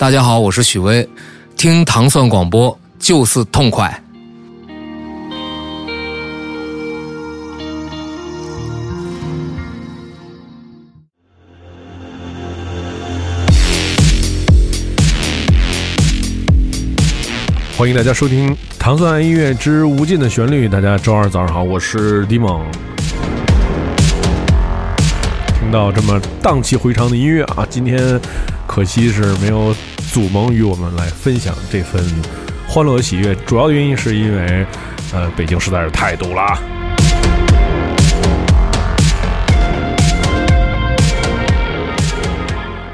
[0.00, 1.06] 大家好，我是许巍，
[1.58, 3.86] 听糖蒜广播就是痛快。
[17.76, 20.66] 欢迎大家收听《糖蒜音乐之无尽的旋律》。
[20.70, 22.64] 大家周二早上好，我是迪蒙。
[25.58, 28.18] 听到这么荡气回肠的音乐啊，今天
[28.72, 29.74] 可惜是没有
[30.12, 32.00] 祖萌与我们来分享这份
[32.68, 33.34] 欢乐喜悦。
[33.44, 34.64] 主要的原因是因为，
[35.12, 36.56] 呃，北京实在是太堵了。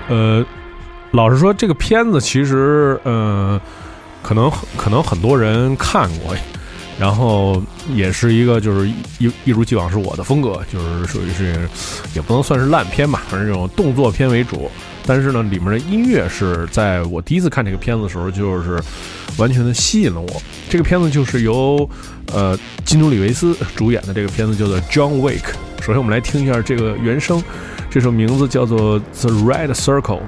[0.08, 0.42] 呃，
[1.10, 3.60] 老实说，这个片子其实，呃。
[4.22, 6.34] 可能可能很多人看过，
[6.98, 7.62] 然后
[7.94, 11.68] 也是一个就是一一如既往是我的风格，就是属于是
[12.14, 14.70] 也不能算是烂片吧，反正这种动作片为主。
[15.08, 18.82] 但是呢，里面的音乐是在我第一次看这个片子的时候，就是
[19.36, 20.42] 完全的吸引了我。
[20.68, 21.88] 这个片子就是由
[22.32, 25.42] 呃基努里维斯主演的这个片子叫做《John Wick》。
[25.80, 27.40] 首先我们来听一下这个原声，
[27.88, 30.20] 这首名字叫做《The Red Circle》。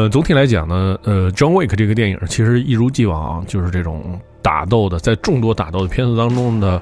[0.00, 6.80] 呃，总体来讲呢，呃，《John Wick》这个电影其实一如既往，就是这种打斗的，在众多打斗的片子当中的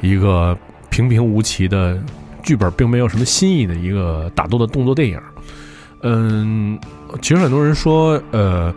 [0.00, 0.56] 一个
[0.88, 2.02] 平平无奇的
[2.42, 5.20] 剧本，并没有什么新意的一个打斗的动作电影。
[6.00, 6.78] 嗯，
[7.20, 8.72] 其实很多人说，呃，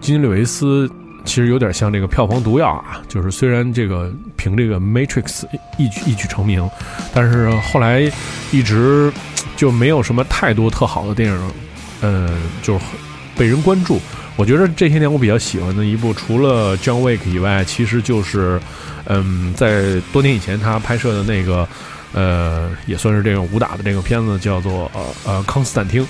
[0.00, 0.90] 基尼·里维斯
[1.24, 5.42] 其实有点像这个票房毒药啊，就是虽然这个凭这个《Matrix》
[5.78, 6.68] 一举一举成名，
[7.14, 8.00] 但是后来
[8.50, 9.12] 一直
[9.54, 11.50] 就没有什么太多特好的电影，
[12.00, 12.84] 呃，就是。
[13.38, 14.00] 被人关注，
[14.34, 18.60] 我觉得这些年我比较喜欢的一部，除了《John Wick》以外，其实就是，
[19.04, 21.66] 嗯，在多年以前他拍摄的那个，
[22.12, 26.02] 呃，也算是这种武打的这个片子，叫做呃呃《康斯坦丁》，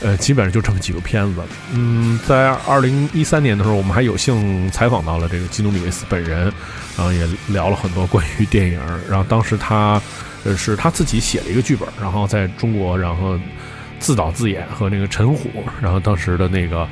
[0.00, 1.42] 呃，基本上就这么几个片子。
[1.74, 6.50] 嗯，在二零一三年的时候，我们还有幸采访到了这个基努里维斯本人，
[6.96, 8.80] 然后也聊了很多关于电影。
[9.06, 10.00] 然后当时他，
[10.44, 13.38] 呃，是他自己写了一个剧本，然后在中国，然后。
[14.00, 15.48] 自导自演和那个陈虎，
[15.80, 16.88] 然后当时的那个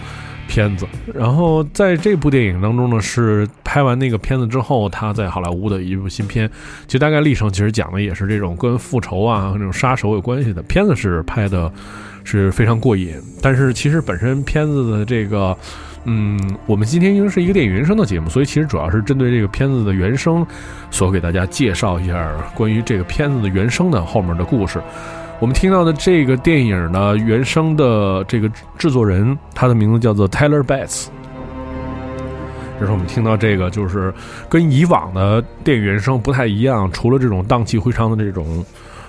[0.46, 6.48] 片子，然后在这部电影当中呢，是拍完那个片子之后，他在好莱坞的一部新片，
[6.86, 11.70] 其实大概历程其实讲的也是这种跟复仇啊那种杀手有关系的片子，是拍的
[12.24, 13.14] 是非常过瘾。
[13.42, 15.56] 但是其实本身片子的这个，
[16.04, 20.46] 嗯，我们今天因为是一个电影原声的节目，所以其实主要是针对这个片子的原声，
[20.90, 24.80] 所给大家介绍一下关于这个片子的原声的后面的故事。
[25.40, 31.06] 我们听到的这个电影的原声的这个制作人，他的名字叫做 Taylor Bates。
[32.80, 34.12] 这是我们听到这个，就是
[34.48, 38.64] 跟以往的电影原声不太一样，除了这种荡气回肠的这种，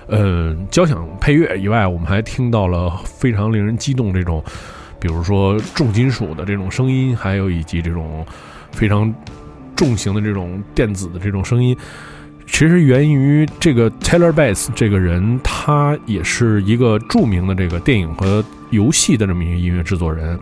[0.07, 4.43] 呃，交响配乐以外，我们还听到了非常令人激动这种，
[4.99, 8.23] 比如说重金属的这种声音，还有以及这种
[8.71, 9.11] 非常
[9.75, 11.75] 重型的这种电子的这种声音。
[12.51, 20.37] 其实源于这个 Taylor Bates 这个人，他也是一个著名的这个电影和游戏的这么一个音乐制作人。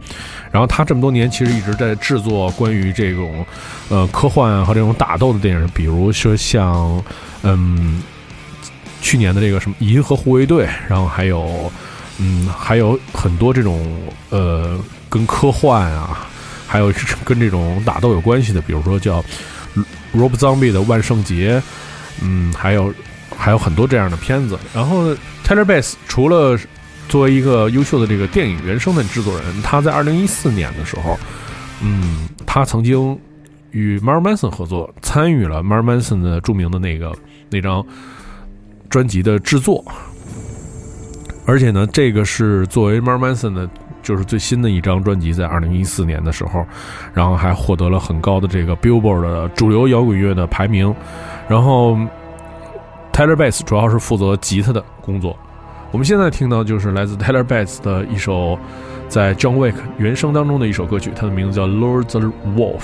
[0.49, 3.45] 然后他这么多年其实一直在制作关于这种
[3.89, 7.03] 呃科幻和这种打斗的电影，比如说像
[7.43, 8.01] 嗯
[8.99, 11.71] 去年的这个什么《银河护卫队》，然后还有
[12.17, 13.95] 嗯还有很多这种
[14.31, 16.27] 呃跟科幻啊，
[16.65, 16.91] 还有
[17.23, 19.23] 跟这种打斗有关系的，比如说叫
[20.15, 21.59] Rob Zombie 的《万圣节》。
[22.21, 22.93] 嗯，还有
[23.37, 24.57] 还有很多这样的片子。
[24.73, 25.13] 然后
[25.45, 26.57] ，Taylor Bass 除了
[27.07, 31.17] 作为一个优秀的这个电影原声的制作人，他在二零一四年的时候，
[31.81, 33.17] 嗯，他曾经
[33.71, 37.15] 与 Mar Manson 合作，参与了 Mar Manson 的著名的那个
[37.49, 37.85] 那张
[38.89, 39.83] 专辑的制作。
[41.45, 43.69] 而且呢，这个是作为 Mar Manson 的，
[44.03, 46.65] 就是最新的一张专辑，在二零一四年的时候，
[47.13, 50.93] 然后还获得了很高的这个 Billboard 的主流摇滚乐的排名。
[51.47, 51.97] 然后
[53.13, 55.35] Taylor Bass 主要是负责吉他的工作。
[55.91, 58.59] 我们现在听到就是来自 Taylor Bass 的一首
[59.07, 62.81] 在 John Wick 原声当中的一首歌曲，它的名字叫《Lord the Wolf》。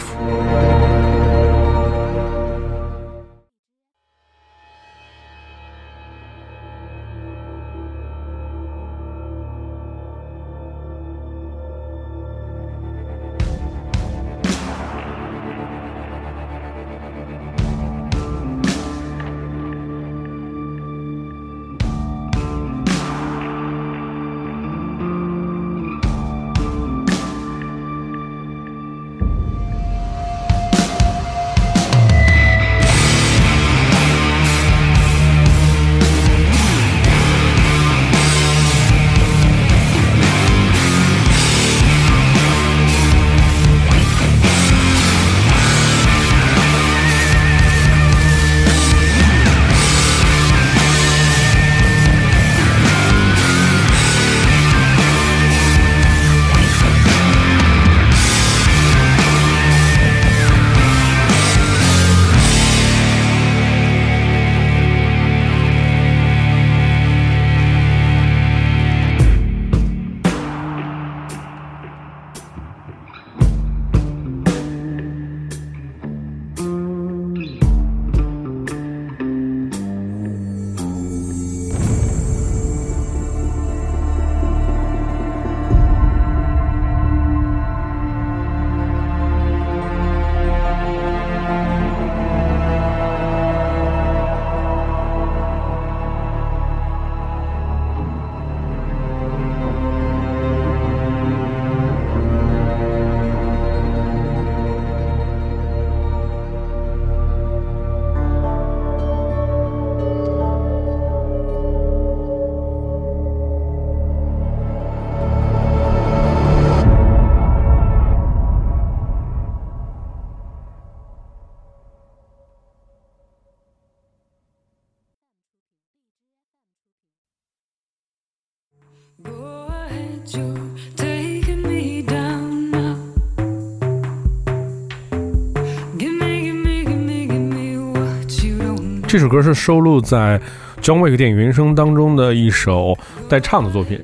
[139.13, 140.41] 这首歌是收录在
[140.83, 142.97] 《John Wick》电影原声当中的一首
[143.29, 144.03] 带唱的作品，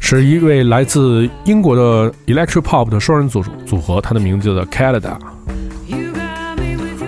[0.00, 5.18] 是一位来自英国的 Electro Pop 的双人组组合，它的名字叫做 Canada，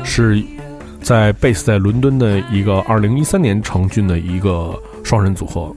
[0.04, 0.44] 是
[1.00, 5.74] 在 base 在伦敦的一个2013年成军的一个双人组合。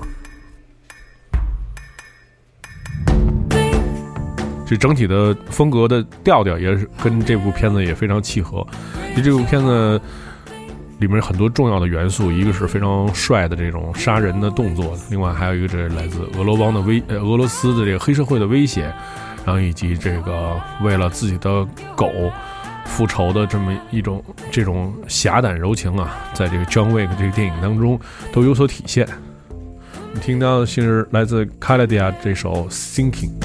[4.65, 8.67] 这整体的风格的调调也是跟这部片子也非常契合，
[9.15, 10.01] 就这部片子。
[10.99, 18.83] 里面很多重要的元素，一个是非常帅的这种杀人的动作，另外还有一个是来自俄罗邦的威呃俄罗斯的这个黑社会的威胁，
[19.45, 22.09] 然后以及这个为了自己的狗
[22.85, 27.99] 复仇的这么一种这种侠胆柔情啊，在这个《John Wick》这个电影当中
[28.31, 29.07] 都有所体现。
[30.13, 33.37] 你听到的是来自 c a l a d i a 这首《Thinking》。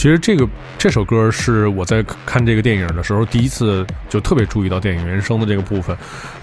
[0.00, 5.94] 其实这个这首歌是我在看这个电影的时候第一次就特别注意到电影原声的这个部分。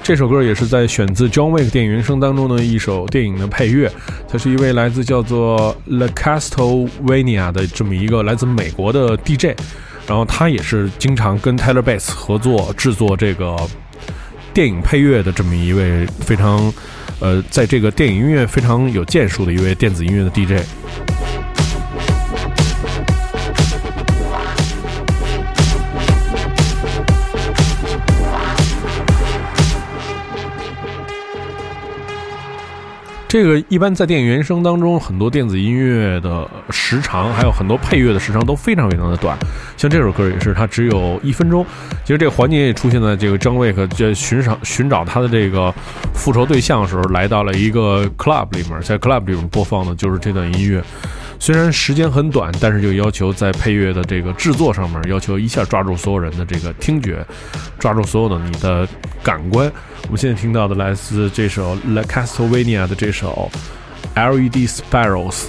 [0.03, 3.91] 这首歌也是在选自 John Wick 电影原声当中的一首电影的配乐。
[4.29, 9.59] 它是一位来自叫做 La Castlevania 的这么一个来自美国的 DJ，
[10.05, 13.57] 然后他也是经常跟 Taylor Bass 合作制作这个
[14.53, 16.71] 电影配乐的这么一位非常
[17.19, 20.63] 呃，在这个电影音乐非常有建树的一位电子音乐的 DJ。
[33.27, 39.38] 这个一般在电影原声当中，很多电子音乐的时长，还有很多配乐的时长都非常非常的短。
[39.75, 41.65] 像这首歌也是，它只有一分钟。
[42.05, 45.74] 其实这个环节也出现在这个张卫克在寻找寻找他的这个
[46.13, 50.81] 复仇对象的时候，来到了一个 club 里面，在 club 里面播放的就是这段音乐。
[51.39, 57.25] 虽然时间很短，但是就要求在配乐的这个制作上面，要求一下抓住所有人的这个听觉，
[57.79, 58.88] 抓住所有的你的
[59.24, 59.72] 感官。
[60.03, 63.50] 我们现在听到的来自这首 La Castlevania 的这首
[64.15, 65.46] LED Spirals。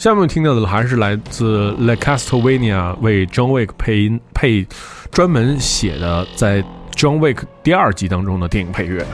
[0.00, 4.66] 下面听到的还是来自 La Castlevania 为 John Wick 配音配
[5.10, 6.62] 专门写的，在
[6.96, 9.04] John Wick 第二集当中的电影配乐。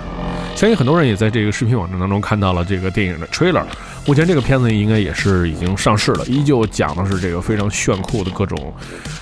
[0.54, 3.64] 相信很多人也在这个视频网站当中看到了这个电影的 trailer。
[4.06, 8.72] 目前这个片子应该也是已经上市了，依旧讲的是这个非常炫酷的各种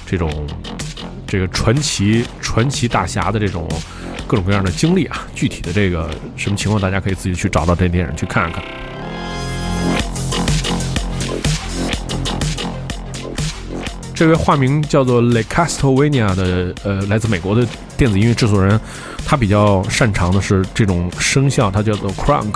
[0.04, 0.46] 这种
[1.26, 3.66] 这个传奇传奇大侠的这种
[4.26, 5.26] 各种各样的经历啊。
[5.34, 8.62] 具体的这个什么情况，大家可以自己去找到这电影去看看。
[14.24, 18.80] 这位化名叫做 Le Castlevania 的，呃，来自美国的电子音乐制作人，
[19.26, 22.54] 他比较擅长的是这种声效，他叫做 Crunk，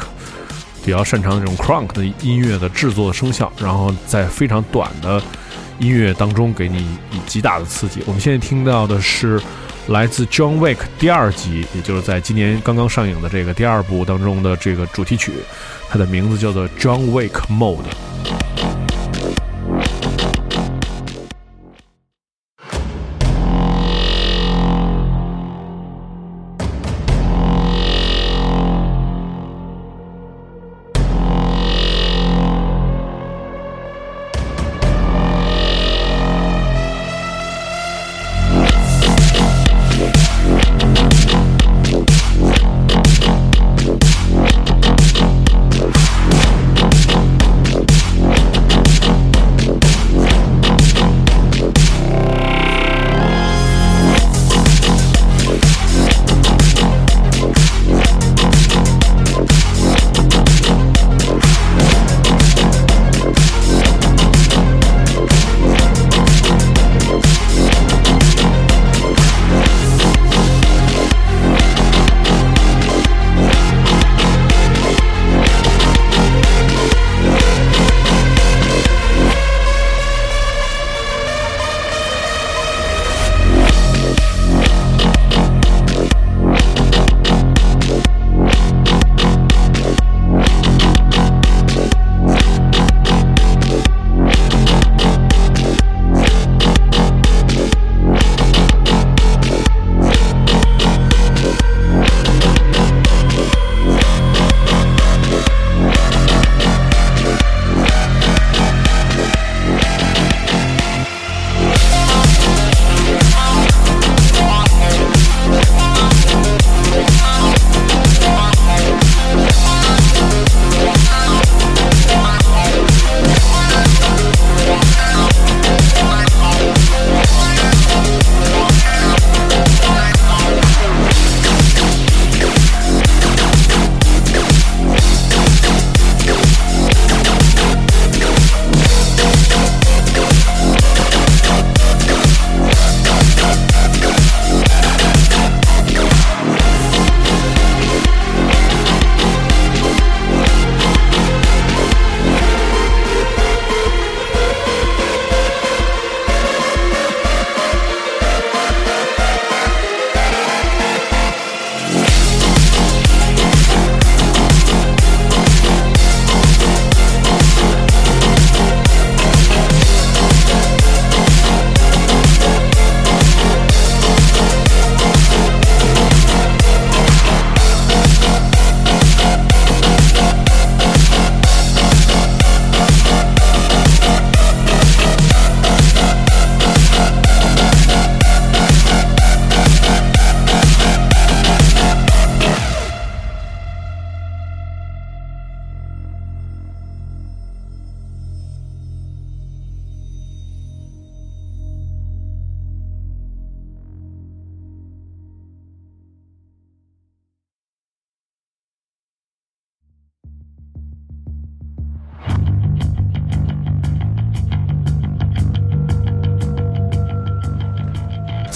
[0.82, 5.22] 比较擅长这种 Crunk 的音乐的制作声效，然后在非常短的
[5.78, 6.78] 音乐当中给你
[7.12, 8.02] 以极大的刺激。
[8.06, 9.38] 我们现在听到的是
[9.88, 15.32] 来自 John Wick 第二集，也就是在今年刚刚上映的这个第二部当中的这个主题曲，
[15.90, 17.84] 它的名字叫做 John Wick Mode。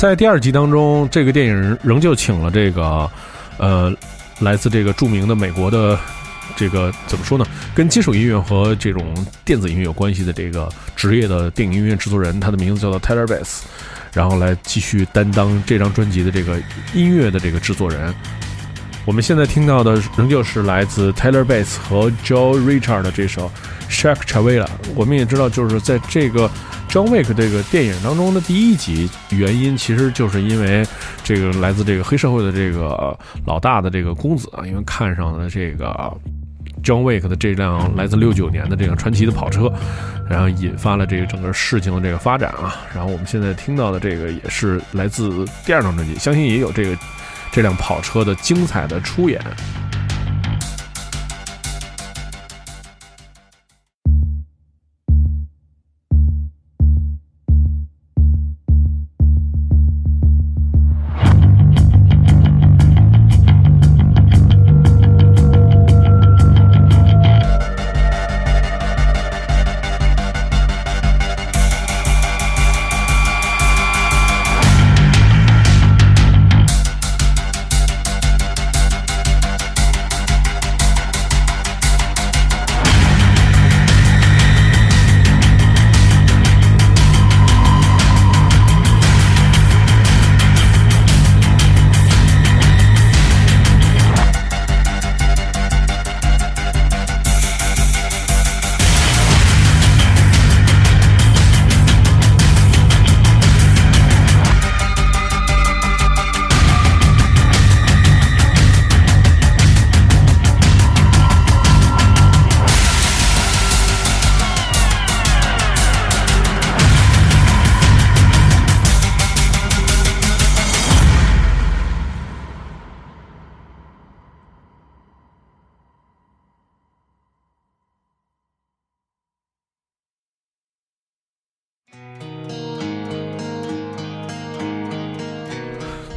[0.03, 3.09] 在第二集当中，这个电影仍旧请了这个，
[3.57, 3.95] 呃，
[4.41, 5.97] 来自这个著名的美国的
[6.57, 7.47] 这个怎么说呢？
[7.73, 13.61] 跟金属音乐和这种电子音乐有关系的这个职业的电影音乐制作人，他的名字叫做 Taylor Bass，
[14.12, 16.61] 然后来继续担当这张专辑的这个
[16.95, 18.12] 音乐的这个制作人。
[19.05, 23.51] 我们现在听到的仍旧是来自 Taylor Bass 和 Joe Richard 的这首
[23.91, 24.67] Shark Chavilla。
[24.95, 26.49] 我们也知道，就是在这个
[26.88, 30.87] John Wick 这个电影当中的第一集，原因其实就是因为
[31.25, 35.87] 这个来自这个黑社会的这个老大的这个公子啊，因为看上了这个
[36.85, 39.69] John Wick 的这辆来自六九年的这个传奇的跑车，
[40.31, 42.77] 然后引发了这个整个事情的这个发展啊。
[42.95, 46.97] 然后我们现在听到的这个也是来自第二张专辑，相信也有这个。
[47.53, 49.38] 这辆跑车的精彩的出演。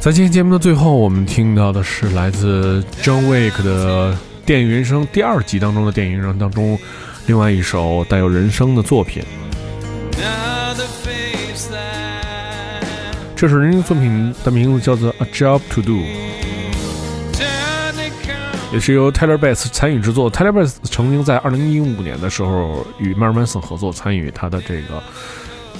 [0.06, 6.78] 在今天节目的最后，我们听到的是来自 John Wick 的电影人生第二集当中的电影人生当中，
[7.26, 9.24] 另外一首带有人声的作品。
[13.34, 15.94] 这首人生作品的名字叫做《A Job to Do》，
[18.72, 20.30] 也是由 Taylor Bass 参与制作。
[20.30, 25.02] Taylor Bass 曾经在2015年的时候与 m a r Manson 合作，参与他的这个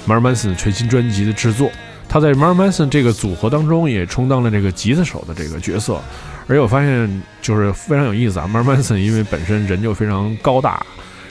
[0.05, 1.71] m a r Manson 全新专辑的制作。
[2.17, 6.01] 他在 Mar Manson 这个组合当中也充当了这个吉他手的这个角色，
[6.47, 8.49] 而且我发现就是非常有意思啊。
[8.51, 10.83] Mar Manson 因为本身人就非常高大，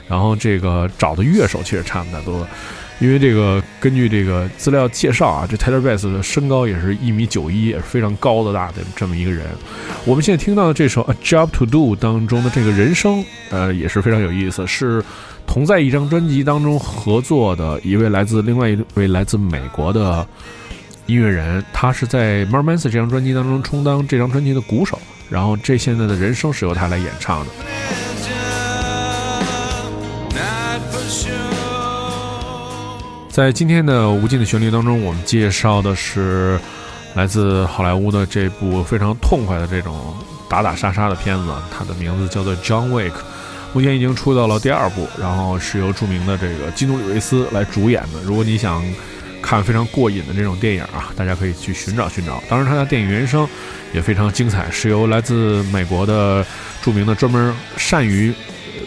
[0.07, 2.47] 然后这个找的乐手其实差不太多，
[2.99, 9.45] 因为这个根据这个资料介绍啊，这 Taylor Bass 的身高也是一米九一，也是非常高的大的这么一个人。
[10.05, 15.03] 我们现在听到的这首 A Job to Do 当中的这个人声，呃，也是非常有意思，是
[15.45, 20.25] 同在一张专辑当中合作的一位来自另外一位来自美国的。
[21.07, 27.51] 音乐人，他是在《m a r m a n s 这张专辑当中充当这张专辑的鼓手，然后这现在的人声是由他来演唱的。
[33.29, 36.59] 在今天的《无尽的旋律》当中，我们介绍的是
[37.13, 40.13] 来自好莱坞的这部非常痛快的这种
[40.49, 43.11] 打打杀杀的片子，它的名字叫做《John Wick》，
[43.71, 48.21] 目前已经出到了第二部，然后是由著名的这个基努里维斯来主演的。
[48.25, 48.83] 如果你想，
[49.41, 52.41] 看非常过瘾的这种电影啊，大家可以去寻找寻找。
[52.49, 53.47] 当然，他的电影原声
[53.93, 56.45] 也非常精彩，是由来自美国的
[56.81, 58.33] 著名的专门善于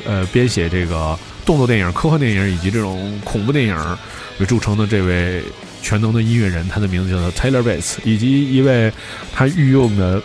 [0.05, 3.99] 呃编写这个动作电影、科幻电影以及这种恐怖电影
[4.39, 5.43] 为著称的这位
[5.83, 8.93] 全能的音乐人，他的名字叫做 Taylor Bates，以及一位
[9.33, 10.23] 他御用的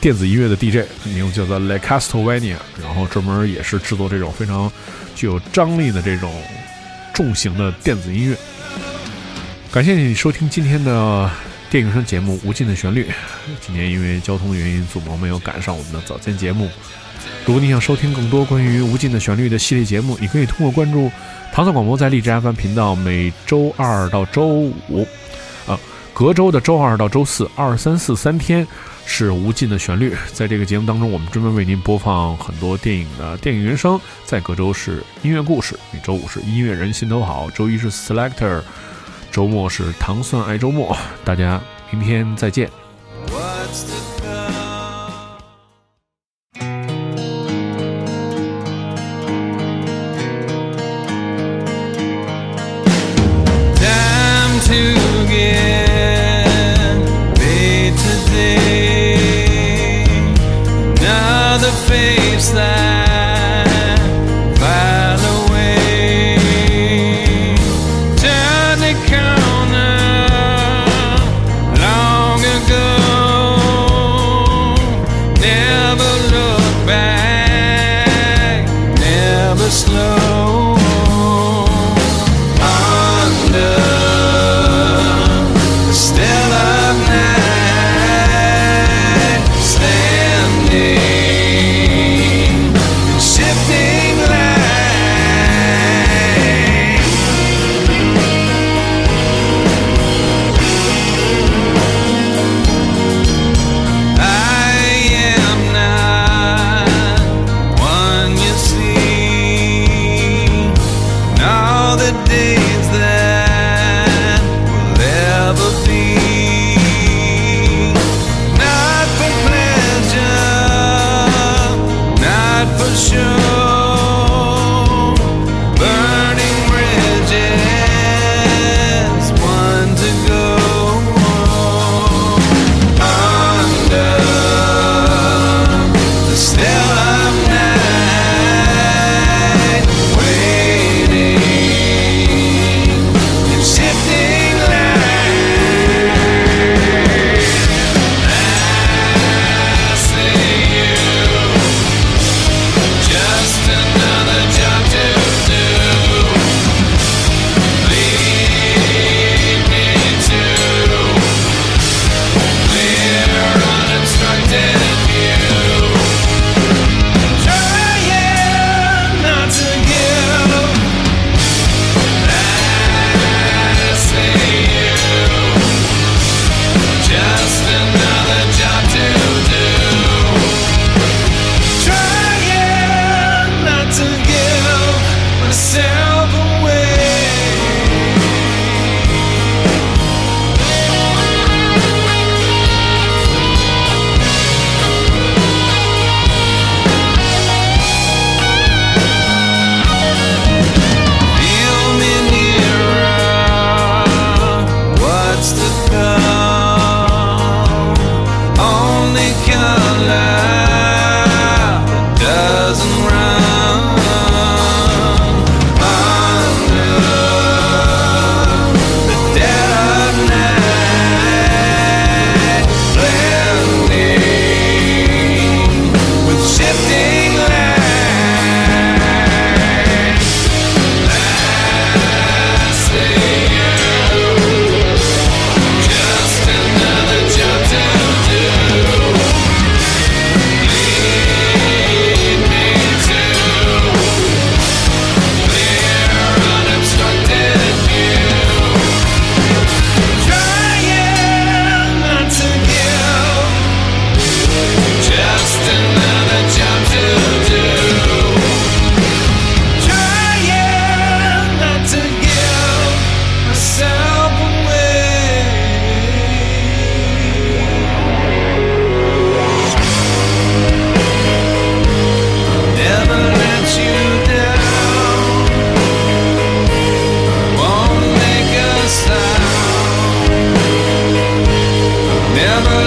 [0.00, 4.70] 电子音乐的 DJ，名字叫做 Le Castlevania，然后专门也是制作这种非常
[5.14, 6.30] 具有张力的这种
[7.14, 8.36] 重型的电子音乐。
[9.74, 11.28] 感谢你收听今天的
[11.68, 13.02] 电影声节目《无尽的旋律》。
[13.60, 16.70] 今天因为交通原因，祖萌没有赶上我们的早间节目。
[17.44, 21.10] 如果你想收听更多关于《无尽的旋律》的系列节目，你可以通过关注
[21.52, 25.04] 唐宋广播在荔枝 FM 频道，每周二到周五，
[25.66, 25.76] 啊，
[26.12, 28.64] 隔周的周二到周四，二三四三天
[29.04, 30.14] 是《无尽的旋律》。
[30.32, 34.00] 在这个节目当中，我们专门为您播放很多电影的电影原声。
[34.24, 38.62] 在隔周是音乐故事，每周五是音乐人心头好，周一是 Selector。
[39.34, 42.70] 周末是糖蒜爱周末，大家明天再见。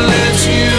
[0.05, 0.76] Let you